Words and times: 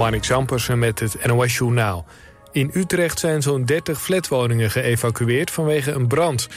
Marnik 0.00 0.24
Zampersen 0.24 0.78
met 0.78 1.00
het 1.00 1.26
NOS 1.26 1.56
Journaal. 1.56 2.04
In 2.52 2.70
Utrecht 2.74 3.18
zijn 3.18 3.42
zo'n 3.42 3.64
30 3.64 4.02
flatwoningen 4.02 4.70
geëvacueerd 4.70 5.50
vanwege 5.50 5.92
een 5.92 6.06
brand. 6.06 6.48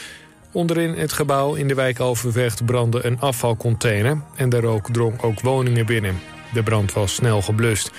Onderin 0.52 0.94
het 0.94 1.14
gebouw 1.14 1.54
in 1.54 1.68
de 1.68 1.74
wijk 1.74 2.00
Overvecht 2.00 2.66
brandde 2.66 3.06
een 3.06 3.20
afvalcontainer... 3.20 4.22
en 4.36 4.50
de 4.50 4.60
rook 4.60 4.90
drong 4.92 5.22
ook 5.22 5.42
woningen 5.42 5.86
binnen. 5.86 6.20
De 6.54 6.64
brand 6.64 6.94
was 6.94 7.14
snel 7.14 7.42
geblust. 7.42 7.92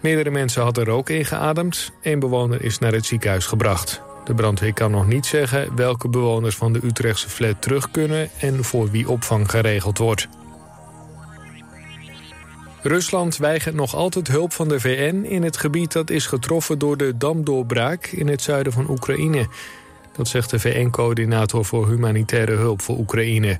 Meerdere 0.00 0.30
mensen 0.30 0.62
hadden 0.62 0.84
rook 0.84 1.08
ingeademd. 1.08 1.92
Eén 2.02 2.18
bewoner 2.18 2.62
is 2.62 2.78
naar 2.78 2.92
het 2.92 3.06
ziekenhuis 3.06 3.46
gebracht. 3.46 4.02
De 4.24 4.34
brandweer 4.34 4.72
kan 4.72 4.90
nog 4.90 5.06
niet 5.06 5.26
zeggen 5.26 5.76
welke 5.76 6.08
bewoners 6.08 6.56
van 6.56 6.72
de 6.72 6.80
Utrechtse 6.84 7.28
flat 7.28 7.62
terug 7.62 7.90
kunnen... 7.90 8.30
en 8.38 8.64
voor 8.64 8.90
wie 8.90 9.08
opvang 9.08 9.50
geregeld 9.50 9.98
wordt. 9.98 10.28
Rusland 12.82 13.36
weigert 13.36 13.74
nog 13.74 13.94
altijd 13.94 14.28
hulp 14.28 14.52
van 14.52 14.68
de 14.68 14.80
VN 14.80 15.24
in 15.24 15.42
het 15.42 15.56
gebied 15.56 15.92
dat 15.92 16.10
is 16.10 16.26
getroffen 16.26 16.78
door 16.78 16.96
de 16.96 17.16
damdoorbraak 17.16 18.06
in 18.06 18.28
het 18.28 18.42
zuiden 18.42 18.72
van 18.72 18.90
Oekraïne. 18.90 19.46
Dat 20.16 20.28
zegt 20.28 20.50
de 20.50 20.58
VN-coördinator 20.58 21.64
voor 21.64 21.88
humanitaire 21.88 22.54
hulp 22.54 22.82
voor 22.82 22.98
Oekraïne. 22.98 23.58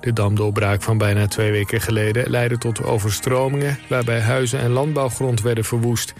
De 0.00 0.12
damdoorbraak 0.12 0.82
van 0.82 0.98
bijna 0.98 1.26
twee 1.26 1.50
weken 1.50 1.80
geleden 1.80 2.30
leidde 2.30 2.58
tot 2.58 2.84
overstromingen... 2.84 3.78
waarbij 3.88 4.20
huizen 4.20 4.60
en 4.60 4.70
landbouwgrond 4.70 5.42
werden 5.42 5.64
verwoest. 5.64 6.12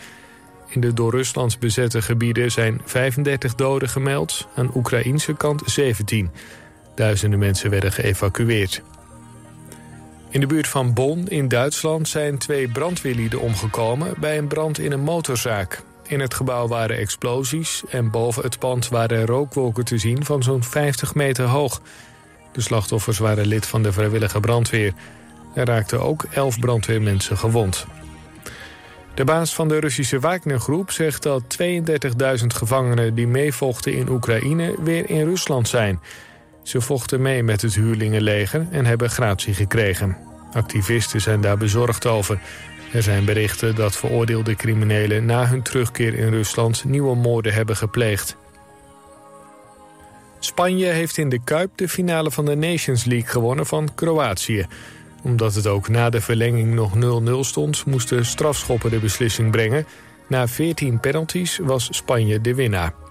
In 0.68 0.80
de 0.80 0.92
door 0.92 1.10
Ruslands 1.10 1.58
bezette 1.58 2.02
gebieden 2.02 2.50
zijn 2.50 2.80
35 2.84 3.54
doden 3.54 3.88
gemeld... 3.88 4.48
aan 4.54 4.70
Oekraïnse 4.74 5.34
kant 5.34 5.62
17. 5.64 6.30
Duizenden 6.94 7.38
mensen 7.38 7.70
werden 7.70 7.92
geëvacueerd. 7.92 8.82
In 10.30 10.40
de 10.40 10.46
buurt 10.46 10.68
van 10.68 10.92
Bonn 10.92 11.26
in 11.28 11.48
Duitsland 11.48 12.08
zijn 12.08 12.38
twee 12.38 12.68
brandweerlieden 12.68 13.40
omgekomen... 13.40 14.14
bij 14.18 14.38
een 14.38 14.46
brand 14.46 14.78
in 14.78 14.92
een 14.92 15.00
motorzaak. 15.00 15.82
In 16.06 16.20
het 16.20 16.34
gebouw 16.34 16.68
waren 16.68 16.96
explosies 16.96 17.82
en 17.88 18.10
boven 18.10 18.42
het 18.42 18.58
pand 18.58 18.88
waren 18.88 19.26
rookwolken 19.26 19.84
te 19.84 19.98
zien... 19.98 20.24
van 20.24 20.42
zo'n 20.42 20.62
50 20.62 21.14
meter 21.14 21.44
hoog. 21.44 21.80
De 22.52 22.60
slachtoffers 22.60 23.18
waren 23.18 23.46
lid 23.46 23.66
van 23.66 23.82
de 23.82 23.92
vrijwillige 23.92 24.40
brandweer. 24.40 24.92
Er 25.54 25.66
raakten 25.66 26.00
ook 26.00 26.24
11 26.32 26.58
brandweermensen 26.58 27.38
gewond. 27.38 27.86
De 29.14 29.24
baas 29.24 29.54
van 29.54 29.68
de 29.68 29.80
Russische 29.80 30.20
Wagner-groep 30.20 30.90
zegt 30.90 31.22
dat 31.22 31.42
32.000 31.62 32.46
gevangenen... 32.46 33.14
die 33.14 33.26
meevochten 33.26 33.94
in 33.94 34.08
Oekraïne 34.08 34.74
weer 34.82 35.10
in 35.10 35.24
Rusland 35.24 35.68
zijn... 35.68 36.00
Ze 36.70 36.80
vochten 36.80 37.22
mee 37.22 37.42
met 37.42 37.62
het 37.62 37.74
huurlingenleger 37.74 38.66
en 38.70 38.84
hebben 38.84 39.10
gratie 39.10 39.54
gekregen. 39.54 40.16
Activisten 40.52 41.20
zijn 41.20 41.40
daar 41.40 41.56
bezorgd 41.56 42.06
over. 42.06 42.40
Er 42.92 43.02
zijn 43.02 43.24
berichten 43.24 43.74
dat 43.74 43.96
veroordeelde 43.96 44.54
criminelen 44.54 45.24
na 45.24 45.46
hun 45.46 45.62
terugkeer 45.62 46.14
in 46.14 46.28
Rusland 46.28 46.84
nieuwe 46.84 47.16
moorden 47.16 47.52
hebben 47.52 47.76
gepleegd. 47.76 48.36
Spanje 50.38 50.86
heeft 50.86 51.16
in 51.16 51.28
de 51.28 51.42
Kuip 51.44 51.70
de 51.74 51.88
finale 51.88 52.30
van 52.30 52.44
de 52.44 52.54
Nations 52.54 53.04
League 53.04 53.28
gewonnen 53.28 53.66
van 53.66 53.94
Kroatië. 53.94 54.66
Omdat 55.22 55.54
het 55.54 55.66
ook 55.66 55.88
na 55.88 56.10
de 56.10 56.20
verlenging 56.20 56.74
nog 56.74 56.92
0-0 57.24 57.30
stond, 57.40 57.86
moesten 57.86 58.26
strafschoppen 58.26 58.90
de 58.90 58.98
beslissing 58.98 59.50
brengen. 59.50 59.86
Na 60.28 60.48
14 60.48 61.00
penalties 61.00 61.58
was 61.58 61.88
Spanje 61.90 62.40
de 62.40 62.54
winnaar. 62.54 63.09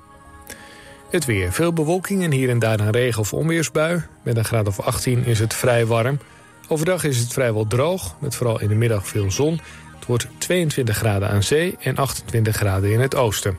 Het 1.10 1.26
weer. 1.26 1.52
Veel 1.52 1.74
bewolking 1.74 2.24
en 2.24 2.32
hier 2.32 2.50
en 2.50 2.60
daar 2.60 2.80
een 2.80 2.92
regen- 2.92 3.22
of 3.22 3.34
onweersbui. 3.34 4.02
Met 4.24 4.38
een 4.38 4.46
graad 4.46 4.68
of 4.68 4.80
18 4.80 5.26
is 5.26 5.40
het 5.40 5.54
vrij 5.54 5.86
warm. 5.86 6.20
Overdag 6.68 7.04
is 7.04 7.18
het 7.18 7.34
vrijwel 7.34 7.68
droog, 7.68 8.16
met 8.20 8.36
vooral 8.36 8.62
in 8.62 8.68
de 8.68 8.76
middag 8.76 9.08
veel 9.08 9.32
zon. 9.32 9.60
Het 9.96 10.06
wordt 10.06 10.28
22 10.38 10.98
graden 10.98 11.30
aan 11.30 11.44
zee 11.44 11.78
en 11.80 11.96
28 11.96 12.56
graden 12.56 12.92
in 12.92 13.00
het 13.00 13.16
oosten. 13.16 13.58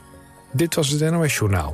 Dit 0.51 0.75
was 0.75 0.89
het 0.89 1.11
NOS 1.11 1.35
Journaal. 1.35 1.71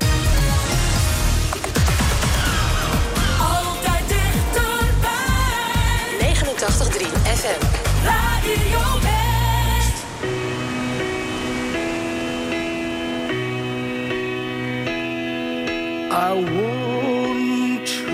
I 16.27 16.33
want 16.33 17.87
to 17.87 18.11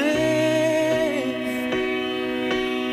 live. 0.00 1.40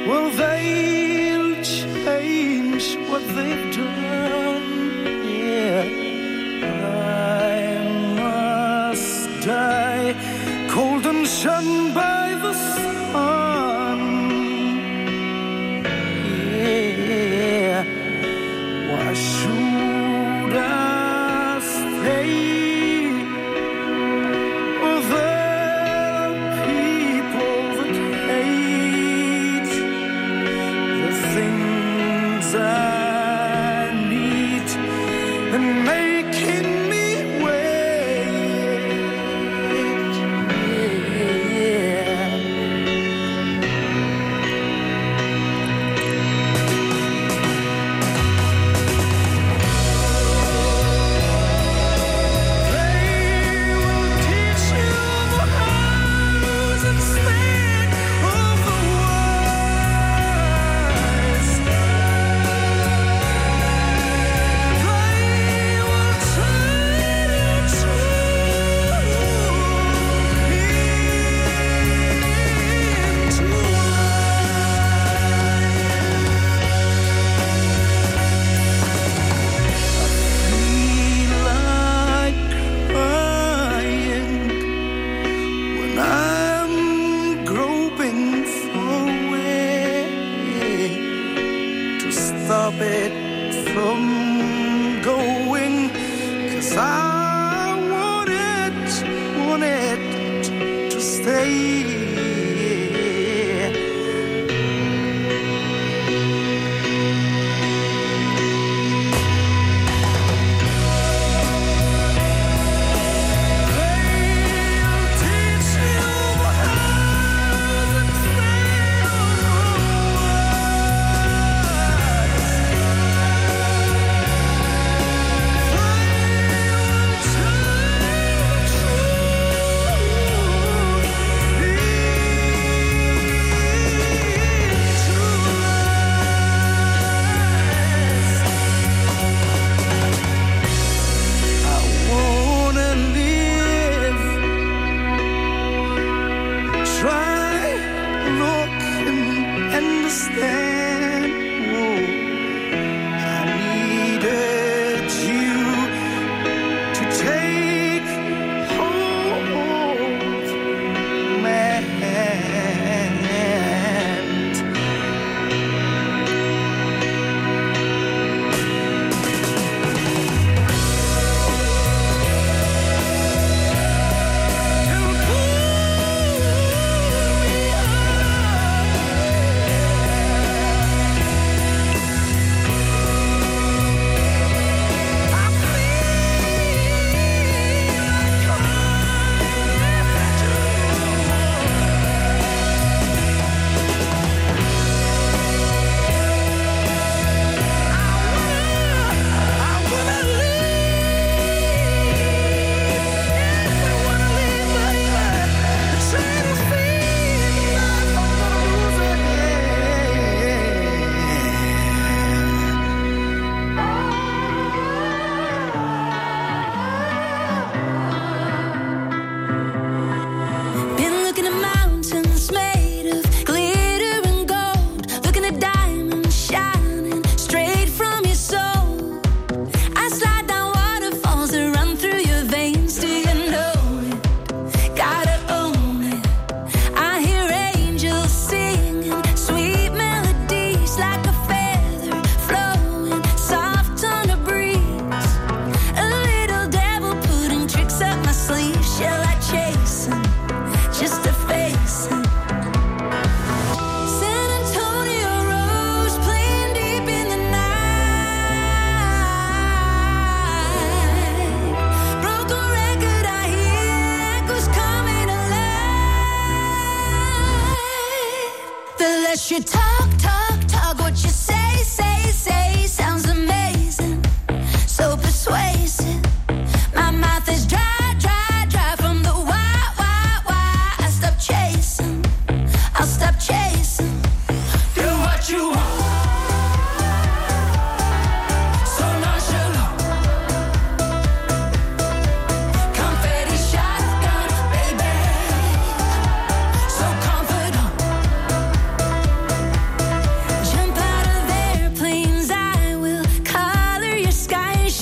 Well, 0.08 0.30
they'll 0.42 1.56
change 1.62 2.86
what 3.10 3.24
they've 3.36 3.68
done. 3.76 4.68
Yeah, 5.28 5.84
I 7.46 7.54
must 8.22 9.22
die, 9.46 10.10
cold 10.70 11.06
and 11.06 11.28
shunned 11.28 11.83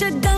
should 0.02 0.20
die. 0.20 0.31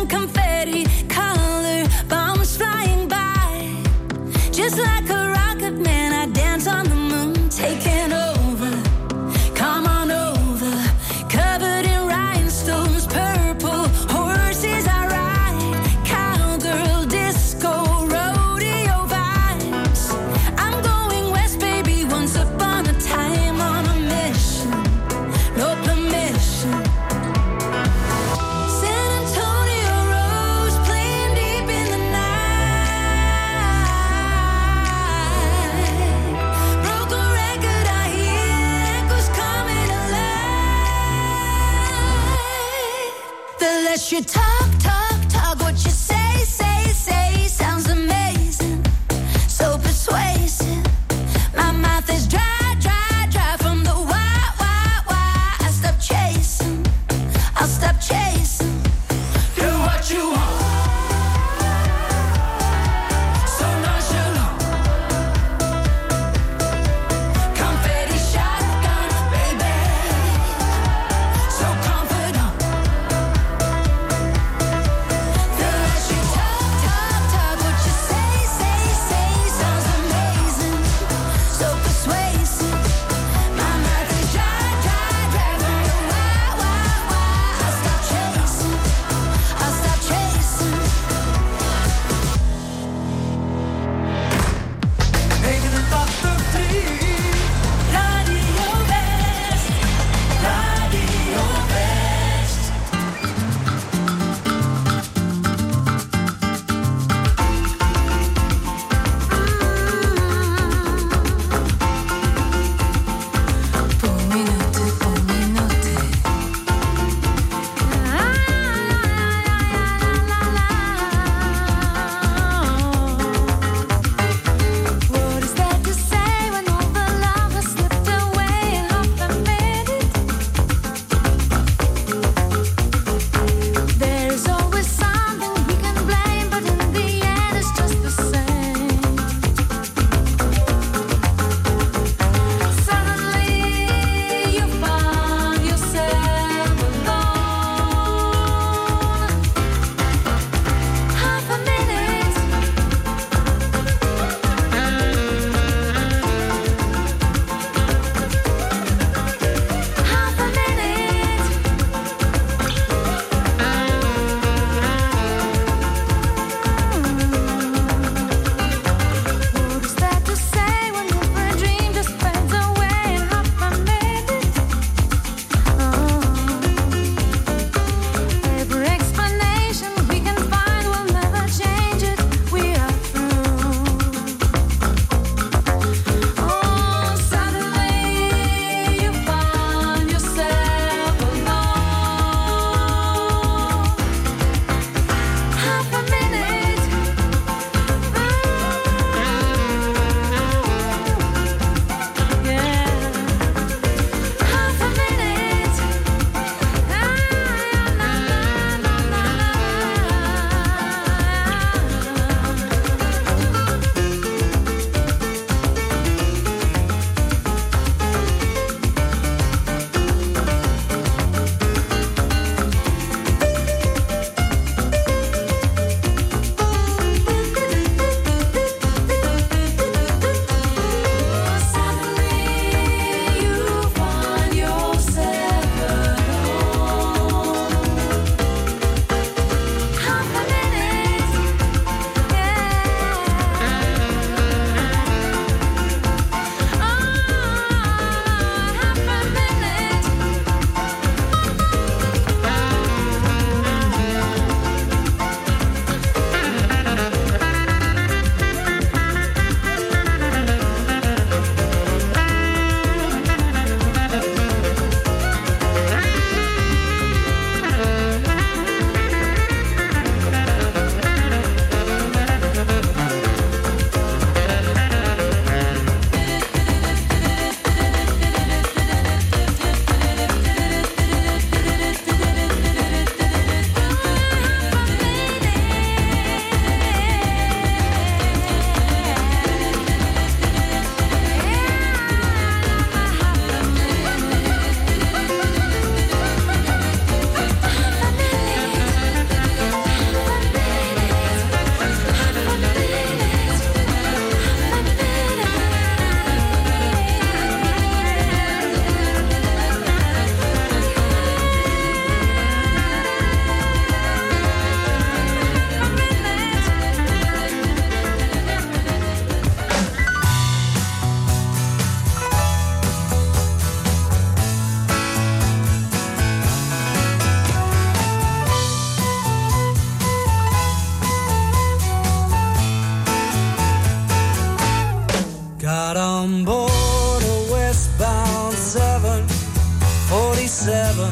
Got 335.65 335.97
on 335.97 336.45
board 336.45 337.23
a 337.23 337.49
westbound 337.51 338.55
747. 338.55 341.11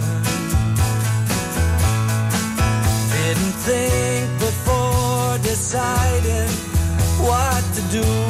Didn't 3.13 3.55
think 3.65 4.41
before 4.41 5.39
deciding 5.39 6.51
what 7.25 7.65
to 7.77 7.81
do. 7.91 8.22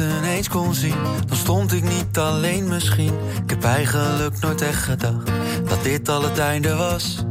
ineens 0.00 0.48
kon 0.48 0.74
zien, 0.74 0.94
dan 1.26 1.36
stond 1.36 1.72
ik 1.72 1.82
niet 1.82 2.18
alleen 2.18 2.68
misschien. 2.68 3.14
Ik 3.44 3.50
heb 3.50 3.64
eigenlijk 3.64 4.40
nooit 4.40 4.60
echt 4.62 4.82
gedacht 4.82 5.30
dat 5.68 5.82
dit 5.82 6.08
al 6.08 6.22
het 6.22 6.38
einde 6.38 6.74
was. 6.74 7.24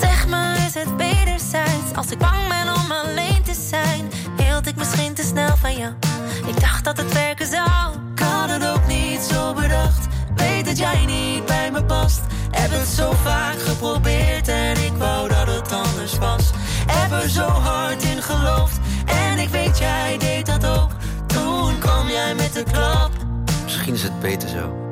Zeg 0.00 0.28
maar, 0.28 0.56
is 0.56 0.74
het 0.74 0.96
wederzijds? 0.96 1.94
Als 1.94 2.10
ik 2.10 2.18
bang 2.18 2.48
ben 2.48 2.74
om 2.74 2.90
alleen 2.90 3.42
te 3.42 3.54
zijn, 3.68 4.10
hield 4.36 4.66
ik 4.66 4.76
misschien 4.76 5.14
te 5.14 5.22
snel 5.22 5.56
van 5.56 5.76
jou. 5.76 5.92
Ik 6.46 6.60
dacht 6.60 6.84
dat 6.84 6.96
het 6.96 7.12
werken 7.12 7.46
zou. 7.46 7.92
Ik 8.14 8.20
had 8.20 8.50
het 8.50 8.66
ook 8.66 8.86
niet 8.86 9.20
zo 9.20 9.54
bedacht. 9.54 10.06
Weet 10.34 10.64
dat 10.64 10.78
jij 10.78 11.04
niet 11.06 11.46
bij 11.46 11.70
me 11.70 11.84
past. 11.84 12.20
Heb 12.50 12.70
het 12.70 12.88
zo 12.88 13.12
vaak 13.24 13.60
geprobeerd 13.62 14.48
en 14.48 14.84
ik 14.84 14.92
wou 14.98 15.28
dat 15.28 15.46
het 15.46 15.72
anders 15.72 16.18
was. 16.18 16.50
Heb 16.86 17.22
er 17.22 17.28
zo 17.28 17.46
hard 17.46 18.02
in 18.02 18.22
geloofd 18.22 18.76
en 19.04 19.38
ik 19.38 19.48
weet 19.48 19.78
jij 19.78 20.16
deed 20.18 20.46
dat 20.46 20.66
ook 20.66 20.91
kwam 22.02 22.14
jij 22.14 22.34
met 22.34 22.52
de 22.52 22.62
klap. 22.72 23.10
Misschien 23.64 23.94
is 23.94 24.02
het 24.02 24.20
beter 24.20 24.48
zo. 24.48 24.82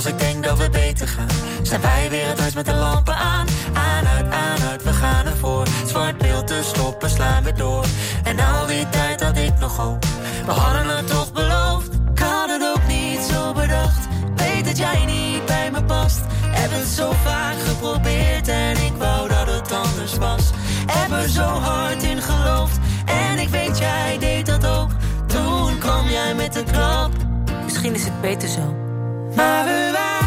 als 0.00 0.08
ik 0.08 0.18
denk 0.18 0.44
dat 0.44 0.58
we 0.58 0.70
beter 0.70 1.08
gaan. 1.08 1.26
Zijn 1.62 1.80
wij 1.80 2.10
weer 2.10 2.28
het 2.28 2.38
huis 2.40 2.54
met 2.54 2.64
de 2.66 2.74
lampen 2.74 3.16
aan? 3.16 3.46
Aan, 3.72 4.06
uit, 4.06 4.32
aan, 4.32 4.78
we 4.84 4.92
gaan 4.92 5.26
ervoor. 5.26 5.66
Zwart 5.86 6.18
beeld 6.18 6.46
te 6.46 6.60
stoppen, 6.62 7.10
slaan 7.10 7.42
we 7.42 7.52
door. 7.52 7.84
En 8.24 8.38
al 8.38 8.66
die 8.66 8.88
tijd 8.88 9.22
had 9.22 9.36
ik 9.36 9.58
nog 9.58 9.76
hoop. 9.76 10.04
We 10.46 10.52
hadden 10.52 10.96
het 10.96 11.06
toch 11.06 11.32
beloofd? 11.32 11.94
Ik 12.12 12.18
had 12.18 12.48
het 12.48 12.62
ook 12.62 12.86
niet 12.86 13.20
zo 13.20 13.52
bedacht. 13.52 14.06
Weet 14.36 14.64
dat 14.64 14.78
jij 14.78 15.04
niet 15.04 15.46
bij 15.46 15.70
me 15.70 15.82
past. 15.82 16.20
Heb 16.46 16.70
het 16.70 16.88
zo 16.88 17.12
vaak 17.24 17.56
geprobeerd 17.66 18.48
en 18.48 18.76
ik 18.76 18.92
wou 18.98 19.28
dat 19.28 19.46
het 19.46 19.72
anders 19.72 20.16
was. 20.16 20.50
Heb 20.86 21.10
er 21.10 21.28
zo 21.28 21.42
hard 21.42 22.02
in 22.02 22.22
geloofd 22.22 22.78
en 23.04 23.38
ik 23.38 23.48
weet 23.48 23.78
jij 23.78 24.16
deed 24.18 24.46
dat 24.46 24.66
ook. 24.66 24.90
Toen 25.26 25.78
kwam 25.78 26.08
jij 26.08 26.34
met 26.34 26.56
een 26.56 26.70
klap. 26.70 27.10
Misschien 27.64 27.94
is 27.94 28.04
het 28.04 28.20
beter 28.20 28.48
zo. 28.48 28.89
My 29.36 29.92
life 29.92 30.19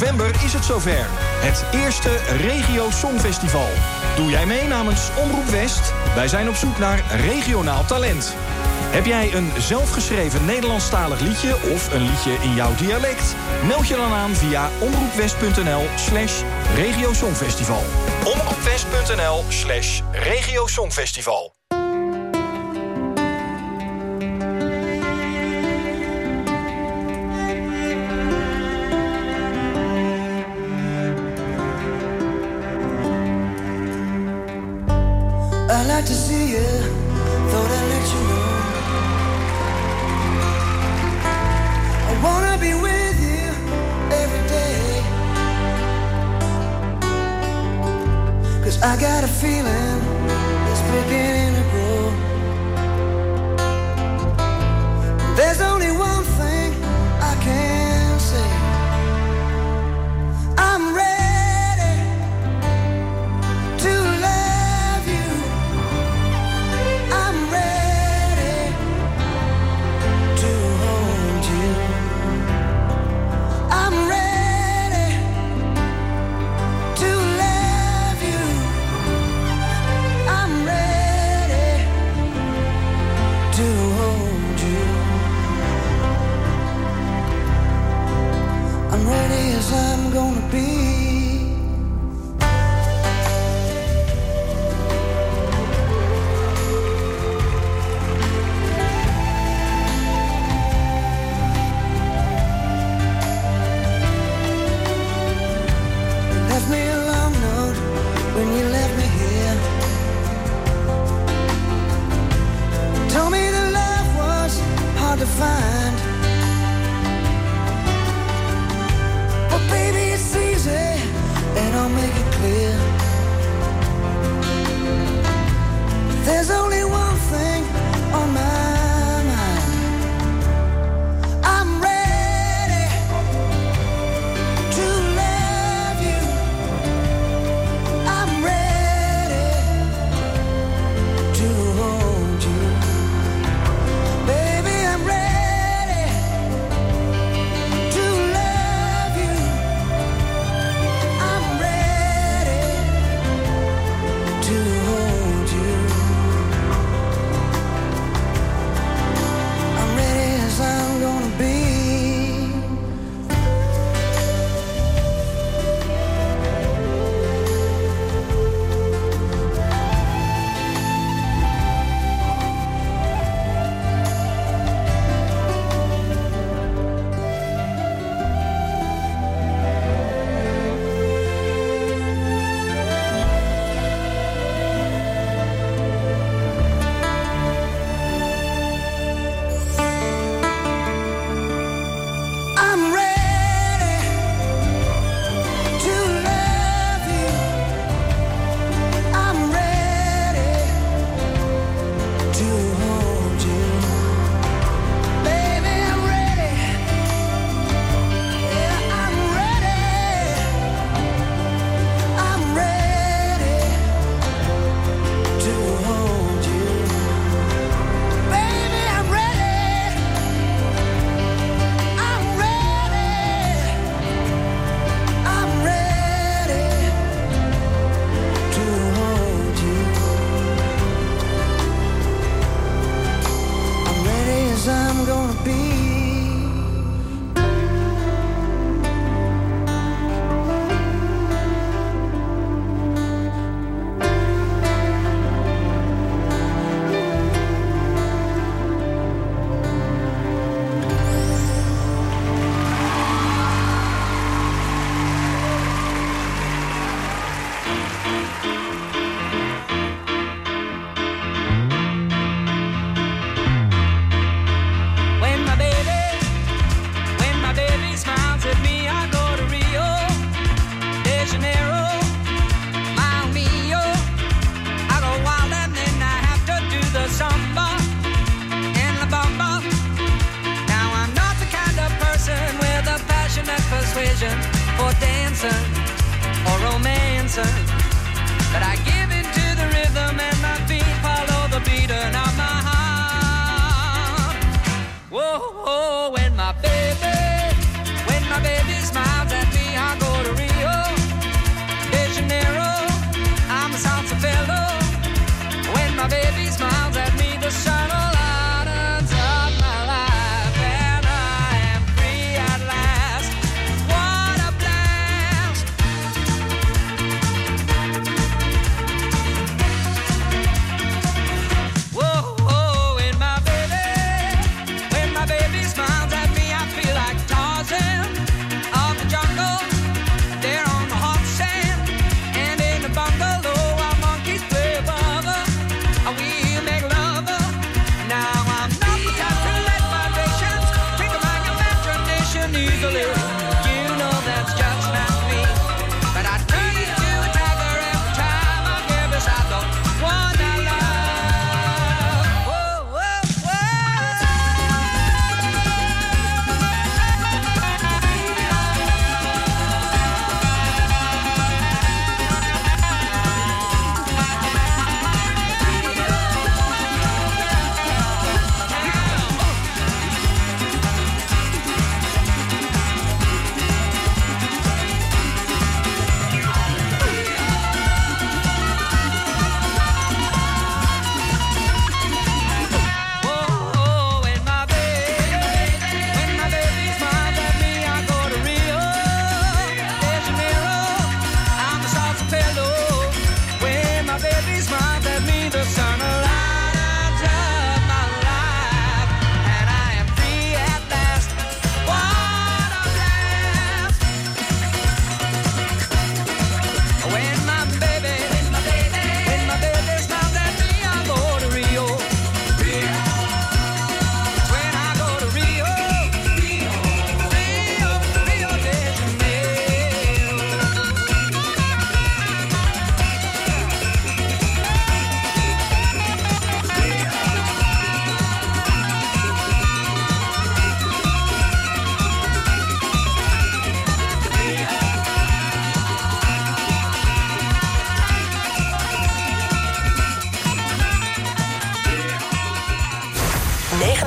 november 0.00 0.44
is 0.44 0.52
het 0.52 0.64
zover. 0.64 1.06
Het 1.18 1.64
eerste 1.72 2.16
Regio 2.16 2.90
Songfestival. 2.90 3.68
Doe 4.16 4.30
jij 4.30 4.46
mee 4.46 4.66
namens 4.66 5.10
Omroep 5.22 5.44
West? 5.44 5.92
Wij 6.14 6.28
zijn 6.28 6.48
op 6.48 6.54
zoek 6.54 6.78
naar 6.78 7.04
regionaal 7.16 7.84
talent. 7.84 8.34
Heb 8.90 9.06
jij 9.06 9.34
een 9.34 9.50
zelfgeschreven 9.58 10.44
Nederlandstalig 10.44 11.20
liedje 11.20 11.54
of 11.72 11.92
een 11.92 12.02
liedje 12.02 12.32
in 12.32 12.54
jouw 12.54 12.74
dialect? 12.74 13.34
Meld 13.66 13.88
je 13.88 13.96
dan 13.96 14.12
aan 14.12 14.34
via 14.34 14.70
omroepwest.nl 14.80 15.86
slash 15.96 16.42
regiosongfestival. 16.74 17.82
omroepwest.nl 18.24 19.44
slash 19.48 20.00
regiosongfestival. 20.12 21.55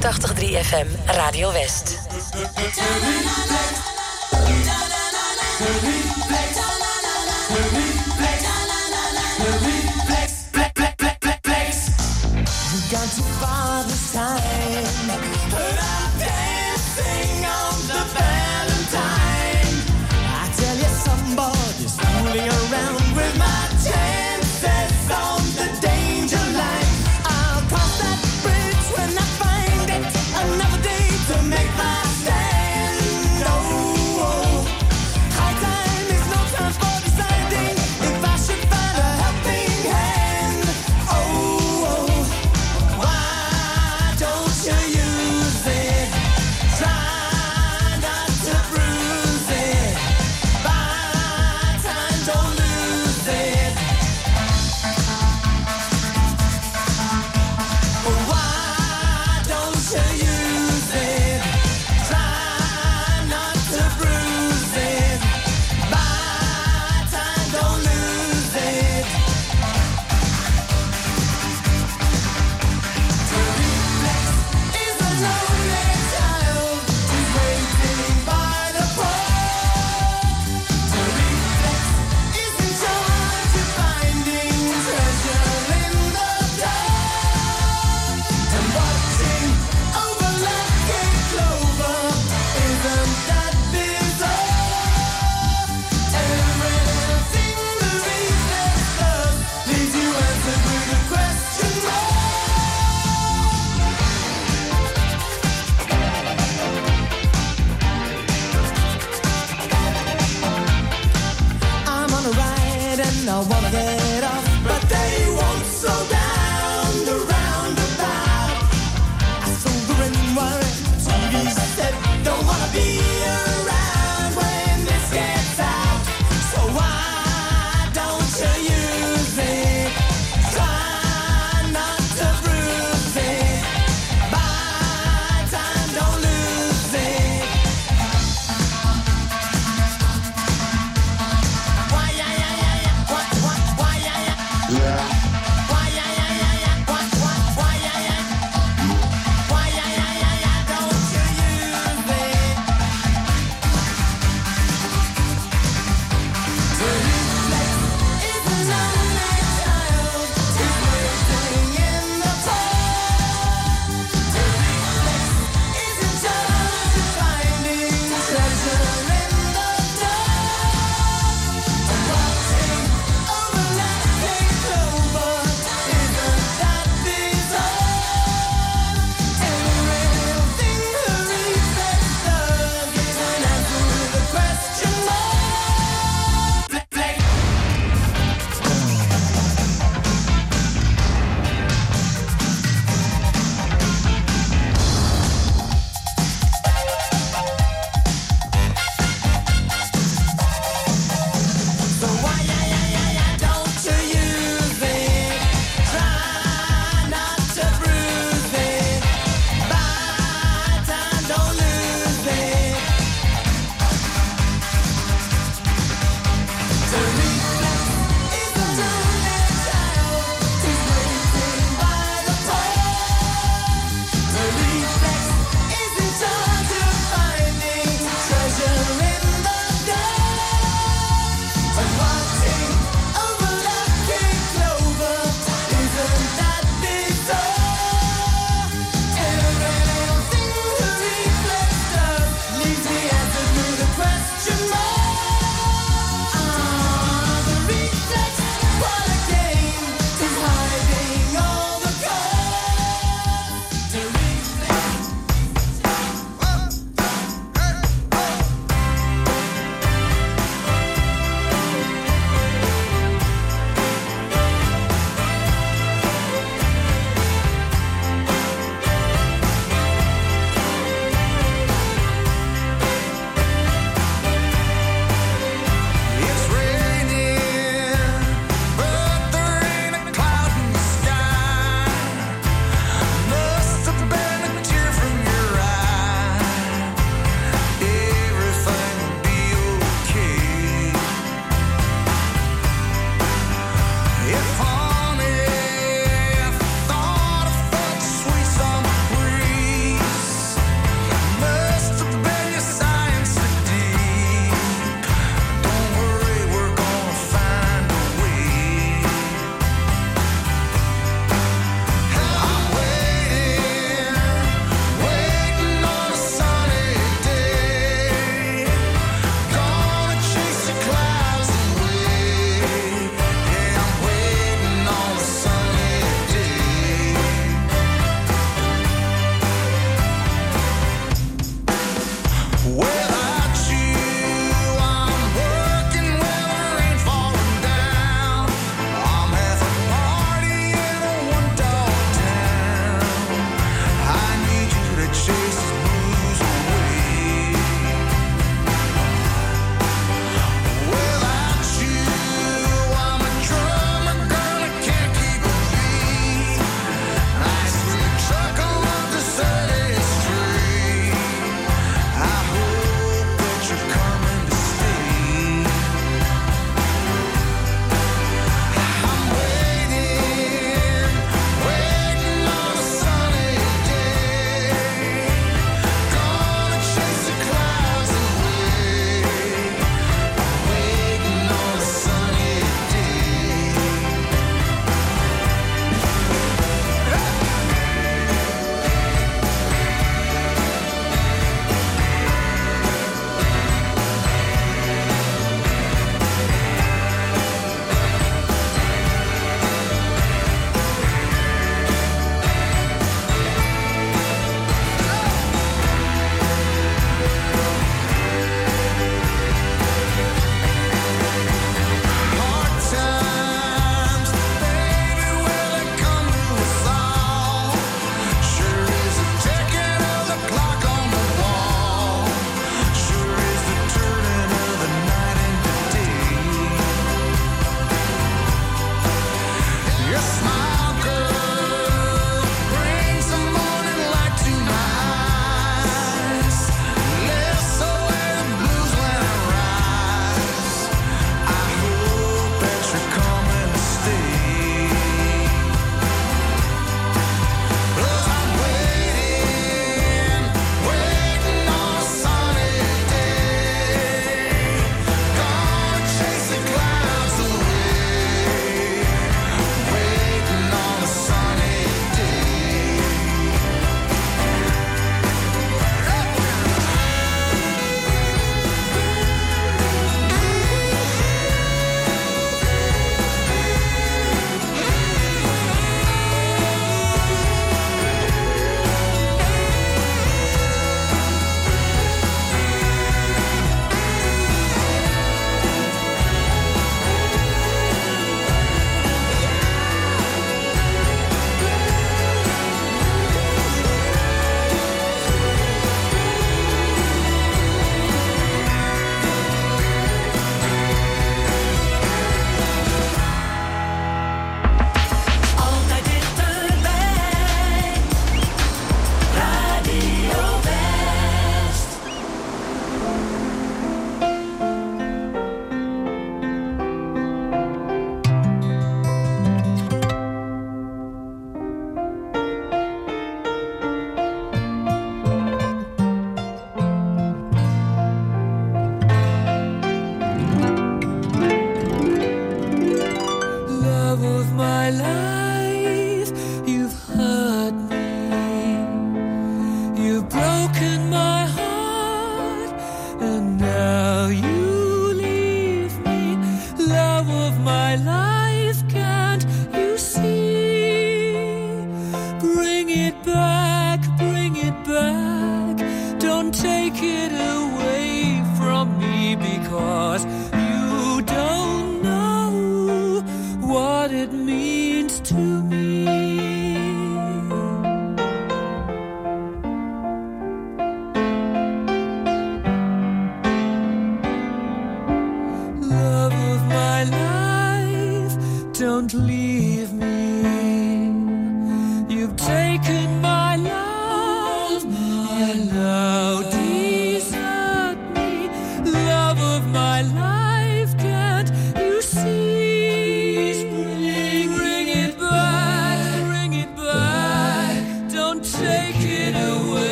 89.3 0.00 0.56
FM 0.56 0.88
Radio 1.14 1.50
West. 1.52 1.98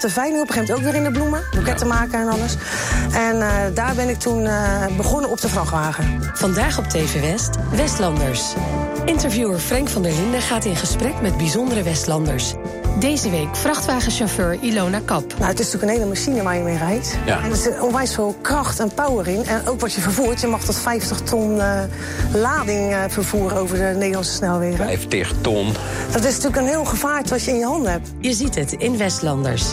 De 0.00 0.10
veiling 0.10 0.42
op 0.42 0.48
een 0.48 0.54
gegeven 0.54 0.74
moment 0.74 0.88
ook 0.88 0.92
weer 0.92 1.06
in 1.06 1.12
de 1.12 1.18
bloemen. 1.18 1.44
Boeketten 1.50 1.86
maken 1.86 2.20
en 2.20 2.28
alles. 2.28 2.56
En 3.12 3.42
eh, 3.42 3.50
daar 3.74 3.94
ben 3.94 4.08
ik 4.08 4.18
toen 4.18 4.46
eh, 4.46 4.86
begonnen 4.96 5.30
op 5.30 5.40
de 5.40 5.48
vrachtwagen. 5.48 6.20
Vandaag 6.34 6.78
op 6.78 6.84
TV 6.84 7.20
West, 7.20 7.50
Westlanders. 7.70 8.54
Interviewer 9.04 9.58
Frank 9.58 9.88
van 9.88 10.02
der 10.02 10.12
Linden 10.12 10.40
gaat 10.40 10.64
in 10.64 10.76
gesprek 10.76 11.20
met 11.20 11.36
bijzondere 11.36 11.82
Westlanders. 11.82 12.54
Deze 12.98 13.30
week 13.30 13.56
vrachtwagenchauffeur 13.56 14.58
Ilona 14.60 15.00
Kap. 15.04 15.24
Nou, 15.38 15.50
het 15.50 15.60
is 15.60 15.64
natuurlijk 15.64 15.82
een 15.82 15.98
hele 15.98 16.06
machine 16.06 16.42
waar 16.42 16.56
je 16.56 16.62
mee 16.62 16.76
rijdt. 16.76 17.18
Ja. 17.26 17.42
En 17.42 17.50
er 17.50 17.56
zit 17.56 17.80
onwijs 17.80 18.14
veel 18.14 18.36
kracht 18.40 18.80
en 18.80 18.94
power 18.94 19.28
in. 19.28 19.44
En 19.44 19.68
ook 19.68 19.80
wat 19.80 19.92
je 19.92 20.00
vervoert. 20.00 20.40
Je 20.40 20.46
mag 20.46 20.64
tot 20.64 20.76
50 20.76 21.20
ton 21.20 21.60
eh, 21.60 21.82
lading 22.34 22.92
eh, 22.92 23.00
vervoeren 23.08 23.58
over 23.58 23.76
de 23.76 23.94
Nederlandse 23.96 24.32
snelwegen. 24.32 24.86
50 24.86 25.32
ton. 25.40 25.72
Dat 26.12 26.24
is 26.24 26.34
natuurlijk 26.34 26.56
een 26.56 26.68
heel 26.68 26.84
gevaart 26.84 27.30
wat 27.30 27.44
je 27.44 27.50
in 27.50 27.58
je 27.58 27.64
handen 27.64 27.92
hebt. 27.92 28.10
Je 28.18 28.32
ziet 28.32 28.54
het 28.54 28.72
in 28.72 28.96
Westlanders. 28.96 29.72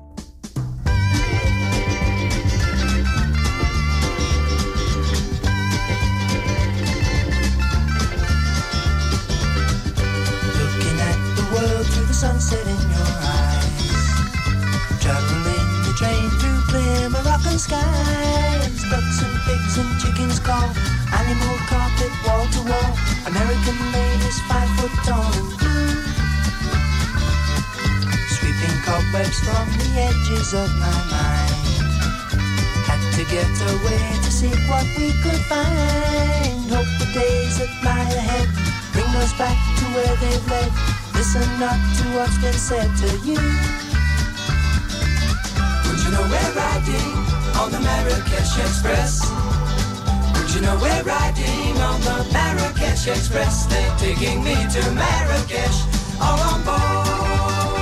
Of 30.53 30.69
my 30.79 30.91
mind. 31.07 31.55
Had 32.83 32.99
to 33.15 33.23
get 33.31 33.47
away 33.71 34.03
to 34.19 34.31
see 34.31 34.51
what 34.67 34.83
we 34.99 35.15
could 35.23 35.39
find. 35.47 36.67
Hope 36.67 36.91
the 36.99 37.07
days 37.15 37.55
that 37.59 37.71
lie 37.79 38.11
ahead 38.19 38.49
bring 38.91 39.07
us 39.23 39.31
back 39.39 39.55
to 39.79 39.85
where 39.95 40.15
they've 40.19 40.47
led. 40.51 40.71
Listen 41.15 41.47
not 41.55 41.79
to 41.95 42.03
what's 42.19 42.37
been 42.43 42.51
said 42.51 42.89
to 42.99 43.09
you. 43.23 43.39
Would 45.87 45.99
you 46.03 46.11
know 46.11 46.25
we're 46.27 46.53
riding 46.59 47.11
on 47.55 47.71
the 47.71 47.79
Marrakesh 47.79 48.59
Express? 48.59 49.23
Would 50.35 50.51
you 50.51 50.61
know 50.67 50.75
we're 50.83 51.03
riding 51.03 51.79
on 51.79 52.01
the 52.01 52.27
Marrakesh 52.33 53.07
Express? 53.07 53.67
They're 53.67 53.95
taking 53.97 54.43
me 54.43 54.55
to 54.55 54.81
Marrakesh, 54.91 55.79
all 56.19 56.39
on 56.43 56.59
board 56.67 57.80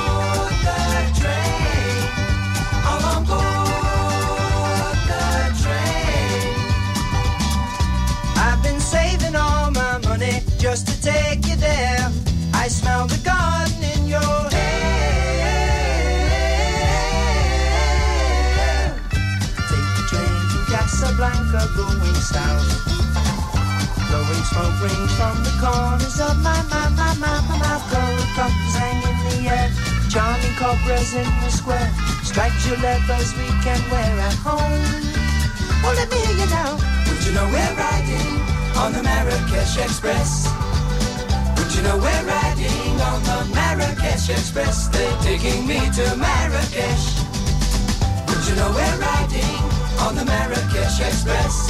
just 10.70 10.86
to 10.86 11.02
take 11.02 11.48
you 11.48 11.56
there. 11.56 12.12
I 12.54 12.68
smell 12.68 13.08
the 13.08 13.18
garden 13.26 13.82
in 13.82 14.06
your 14.06 14.38
hair. 14.54 14.54
Take 19.66 19.90
the 19.98 20.06
train 20.12 20.42
to 20.54 20.60
Casablanca, 20.70 21.66
going 21.74 22.22
south. 22.22 22.70
Blowing 24.14 24.46
smoke 24.46 24.78
rings 24.86 25.14
from 25.18 25.42
the 25.42 25.54
corners 25.58 26.22
of 26.22 26.38
my, 26.46 26.62
my, 26.70 26.86
my, 26.94 27.18
my, 27.18 27.42
my 27.50 27.58
mouth. 27.66 27.86
Gold 27.90 28.30
cups 28.38 28.74
hang 28.78 29.02
in 29.10 29.18
the 29.26 29.50
air. 29.50 29.74
Charming 30.14 30.54
cobras 30.62 31.16
in 31.16 31.26
the 31.42 31.50
square. 31.50 31.90
Stripes 32.22 32.68
your 32.68 32.78
leathers 32.78 33.34
we 33.34 33.50
can 33.66 33.82
wear 33.90 34.14
at 34.22 34.38
home. 34.46 34.86
Well, 35.82 35.96
let 35.98 36.12
me 36.12 36.18
hear 36.30 36.38
you 36.46 36.50
now. 36.54 36.78
Would 37.10 37.26
you 37.26 37.34
know 37.34 37.48
we're 37.50 37.74
riding 37.74 38.38
on 38.78 38.94
the 38.94 39.02
Marrakesh 39.02 39.80
Express? 39.80 40.59
Would 41.70 41.78
you 41.78 41.84
know 41.84 41.98
we're 41.98 42.26
riding 42.26 43.00
on 43.00 43.22
the 43.22 43.54
Marrakesh 43.54 44.28
Express? 44.32 44.88
They're 44.88 45.18
taking 45.22 45.68
me 45.68 45.78
to 45.78 46.16
Marrakesh. 46.18 47.22
Would 48.28 48.44
you 48.50 48.56
know 48.56 48.72
we're 48.74 48.98
riding 48.98 49.62
on 50.02 50.16
the 50.16 50.26
Marrakesh 50.26 51.00
Express? 51.00 51.70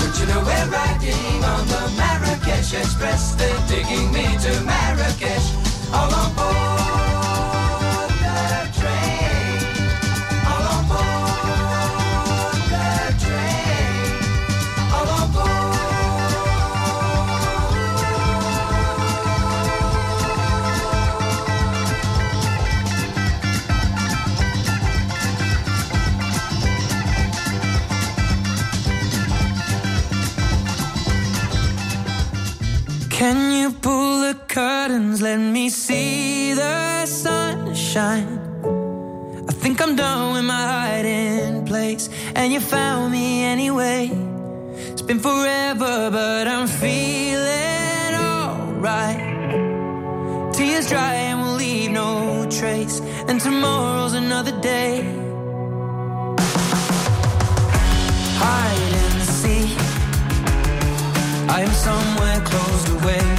Would 0.00 0.18
you 0.18 0.26
know 0.32 0.40
we're 0.40 0.70
riding 0.72 1.44
on 1.44 1.66
the 1.68 1.92
Marrakesh 1.98 2.72
Express? 2.72 3.34
They're 3.34 3.66
taking 3.68 4.10
me 4.10 4.24
to 4.24 4.64
Marrakesh. 4.64 5.52
All 5.92 6.10
on 6.10 6.34
board 6.34 6.77
I 38.20 39.52
think 39.52 39.80
I'm 39.80 39.96
done 39.96 40.34
with 40.34 40.44
my 40.44 40.66
hiding 40.74 41.64
place, 41.66 42.08
and 42.34 42.52
you 42.52 42.60
found 42.60 43.12
me 43.12 43.44
anyway. 43.44 44.10
It's 44.90 45.02
been 45.02 45.20
forever, 45.20 46.10
but 46.10 46.48
I'm 46.48 46.66
feeling 46.66 48.14
alright. 48.14 49.20
Tears 50.52 50.88
dry 50.88 51.14
and 51.14 51.40
we'll 51.40 51.54
leave 51.54 51.90
no 51.92 52.46
trace, 52.50 53.00
and 53.28 53.40
tomorrow's 53.40 54.14
another 54.14 54.58
day. 54.60 55.02
Hide 58.42 58.94
and 59.04 59.22
seek. 59.22 59.78
I 61.48 61.60
am 61.62 61.72
somewhere 61.72 62.40
closed 62.40 62.88
away. 62.96 63.37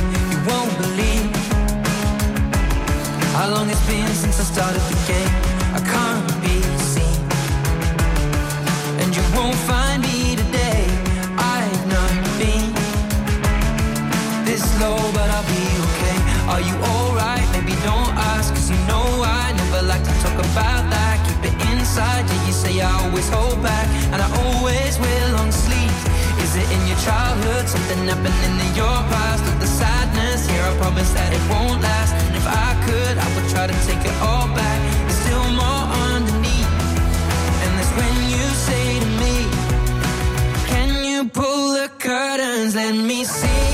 How 3.39 3.47
long 3.47 3.69
it's 3.69 3.79
been 3.87 4.05
since 4.07 4.37
I 4.37 4.43
started 4.43 4.83
the 4.91 4.99
game? 5.07 5.31
I 5.71 5.79
can't 5.79 6.27
be 6.43 6.59
seen. 6.91 7.19
And 8.99 9.15
you 9.15 9.23
won't 9.31 9.55
find 9.63 10.03
me 10.03 10.35
today. 10.35 10.83
I've 11.39 11.85
not 11.87 12.11
been 12.35 12.67
this 14.43 14.59
low, 14.81 14.99
but 15.15 15.27
I'll 15.31 15.47
be 15.47 15.65
okay. 15.87 16.17
Are 16.51 16.59
you 16.59 16.75
alright? 16.91 17.47
Maybe 17.55 17.79
don't 17.87 18.11
ask, 18.35 18.53
cause 18.53 18.69
you 18.69 18.79
know 18.91 19.07
I 19.23 19.55
never 19.55 19.87
like 19.87 20.03
to 20.03 20.13
talk 20.19 20.35
about 20.51 20.83
that. 20.91 21.15
Keep 21.23 21.41
it 21.47 21.55
inside, 21.71 22.27
yeah, 22.27 22.45
you 22.45 22.51
say 22.51 22.81
I 22.81 22.91
always 23.07 23.29
hold 23.29 23.63
back, 23.63 23.87
and 24.11 24.19
I 24.21 24.27
always 24.43 24.99
will 24.99 25.33
on 25.39 25.49
sleep. 25.53 25.95
Is 26.43 26.57
it 26.59 26.67
in 26.75 26.81
your 26.91 26.99
childhood? 27.07 27.69
Something 27.69 28.03
happening 28.03 28.55
in 28.67 28.75
your 28.75 28.99
past? 29.07 29.45
Look 29.47 29.59
the 29.63 29.71
sadness 29.79 30.18
Promise 30.77 31.11
that 31.13 31.33
it 31.33 31.43
won't 31.49 31.81
last. 31.81 32.13
And 32.13 32.35
if 32.35 32.47
I 32.47 32.69
could, 32.85 33.17
I 33.17 33.27
would 33.35 33.49
try 33.49 33.67
to 33.67 33.77
take 33.87 34.03
it 34.05 34.15
all 34.21 34.47
back. 34.55 34.79
There's 35.07 35.19
still 35.25 35.47
more 35.61 35.83
underneath. 36.13 36.71
And 37.63 37.71
that's 37.77 37.93
when 37.99 38.15
you 38.33 38.45
say 38.67 38.99
to 38.99 39.09
me, 39.23 39.35
Can 40.67 40.89
you 41.03 41.29
pull 41.29 41.73
the 41.73 41.89
curtains? 41.99 42.75
Let 42.75 42.95
me 42.95 43.25
see. 43.25 43.68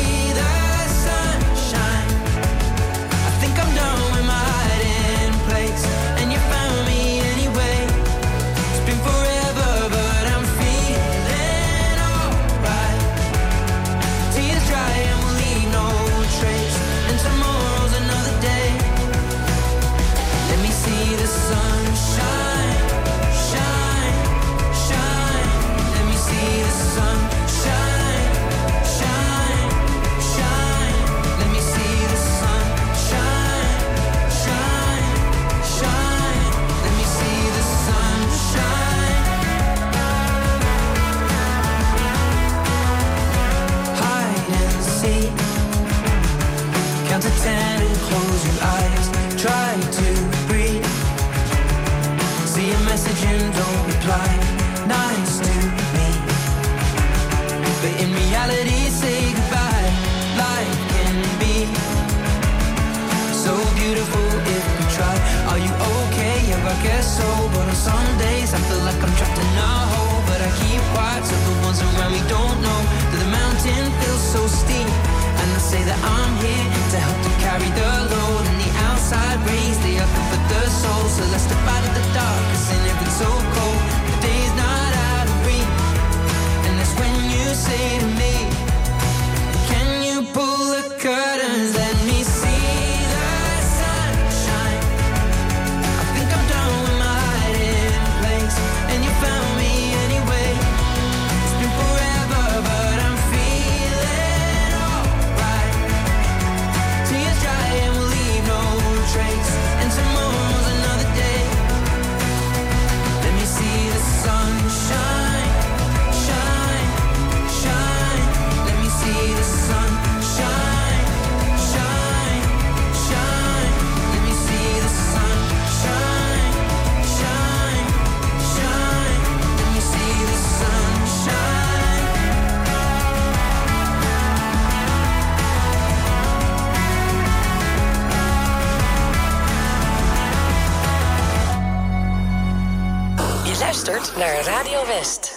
naar 144.17 144.45
Radio 144.45 144.85
West. 144.85 145.34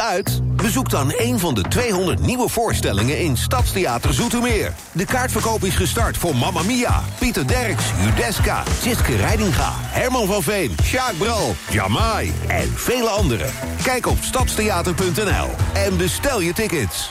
Uit? 0.00 0.40
Bezoek 0.56 0.90
dan 0.90 1.12
een 1.16 1.38
van 1.38 1.54
de 1.54 1.62
200 1.62 2.20
nieuwe 2.20 2.48
voorstellingen 2.48 3.18
in 3.18 3.36
Stadstheater 3.36 4.14
Zoetermeer. 4.14 4.74
De 4.92 5.04
kaartverkoop 5.04 5.64
is 5.64 5.74
gestart 5.76 6.16
voor 6.16 6.36
Mamma 6.36 6.62
Mia, 6.62 7.02
Pieter 7.18 7.46
Derks, 7.46 7.84
Judeska, 8.00 8.64
Siske 8.80 9.16
Reidinga, 9.16 9.72
Herman 9.74 10.26
van 10.26 10.42
Veen, 10.42 10.76
Sjaak 10.82 11.18
Bral, 11.18 11.54
Jamai 11.70 12.32
en 12.48 12.68
vele 12.68 13.08
anderen. 13.08 13.52
Kijk 13.82 14.06
op 14.06 14.18
stadstheater.nl 14.20 15.48
en 15.74 15.96
bestel 15.96 16.40
je 16.40 16.52
tickets. 16.52 17.10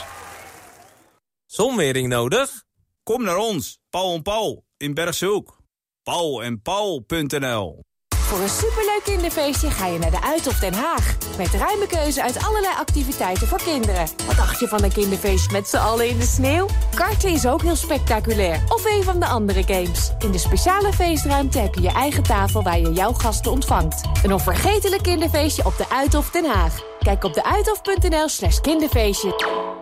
Zonwering 1.46 2.08
nodig? 2.08 2.62
Kom 3.02 3.22
naar 3.22 3.36
ons, 3.36 3.78
Paul 3.90 4.14
en 4.14 4.22
Paul 4.22 4.64
in 4.76 4.94
Bergshoek. 4.94 5.60
Paul 6.02 6.42
en 6.42 6.62
Paul.nl 6.62 7.84
Voor 8.32 8.40
een 8.40 8.48
superleuk 8.48 9.00
kinderfeestje 9.04 9.70
ga 9.70 9.86
je 9.86 9.98
naar 9.98 10.10
de 10.10 10.22
Uithof 10.22 10.58
Den 10.58 10.74
Haag. 10.74 11.16
Met 11.38 11.48
ruime 11.48 11.86
keuze 11.86 12.22
uit 12.22 12.44
allerlei 12.46 12.74
activiteiten 12.74 13.46
voor 13.46 13.62
kinderen. 13.62 14.06
Wat 14.26 14.36
dacht 14.36 14.60
je 14.60 14.68
van 14.68 14.82
een 14.82 14.92
kinderfeestje 14.92 15.52
met 15.52 15.68
z'n 15.68 15.76
allen 15.76 16.08
in 16.08 16.18
de 16.18 16.24
sneeuw? 16.24 16.66
Karten 16.94 17.30
is 17.30 17.46
ook 17.46 17.62
heel 17.62 17.76
spectaculair. 17.76 18.62
Of 18.68 18.84
een 18.84 19.02
van 19.02 19.20
de 19.20 19.26
andere 19.26 19.62
games. 19.62 20.10
In 20.18 20.30
de 20.30 20.38
speciale 20.38 20.92
feestruimte 20.92 21.58
heb 21.58 21.74
je 21.74 21.82
je 21.82 21.92
eigen 21.92 22.22
tafel 22.22 22.62
waar 22.62 22.78
je 22.78 22.92
jouw 22.92 23.12
gasten 23.12 23.52
ontvangt. 23.52 24.02
Een 24.22 24.32
onvergetelijk 24.32 25.02
kinderfeestje 25.02 25.64
op 25.64 25.76
de 25.76 25.90
Uithof 25.90 26.30
Den 26.30 26.44
Haag. 26.44 26.80
Kijk 26.98 27.24
op 27.24 27.34
deuithof.nl 27.34 28.28
slash 28.28 28.60
kinderfeestje. 28.60 29.81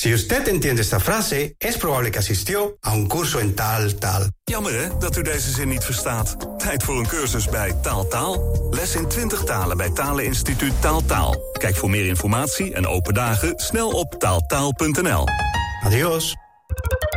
Si 0.00 0.14
usted 0.14 0.48
entiende 0.48 0.80
esta 0.80 0.98
frase, 0.98 1.56
es 1.58 1.76
probable 1.76 2.10
que 2.10 2.18
asistió 2.18 2.78
a 2.82 2.94
un 2.94 3.06
curso 3.06 3.38
en 3.38 3.54
tal, 3.54 3.94
tal. 3.98 4.30
Jammer 4.46 4.72
hè, 4.72 4.98
dat 4.98 5.16
u 5.16 5.22
deze 5.22 5.50
zin 5.50 5.68
niet 5.68 5.84
verstaat. 5.84 6.36
Tijd 6.58 6.82
voor 6.82 6.98
een 6.98 7.06
cursus 7.06 7.48
bij 7.48 7.72
Taaltaal. 7.82 8.34
Taal. 8.34 8.68
Les 8.70 8.94
in 8.94 9.08
20 9.08 9.44
talen 9.44 9.76
bij 9.76 9.90
Taleninstituut 9.90 10.72
Taaltaal. 10.80 11.30
Taal. 11.30 11.52
Kijk 11.52 11.76
voor 11.76 11.90
meer 11.90 12.06
informatie 12.06 12.74
en 12.74 12.86
open 12.86 13.14
dagen 13.14 13.52
snel 13.56 13.90
op 13.90 14.14
taaltaal.nl. 14.18 15.26
Adios. 15.84 16.36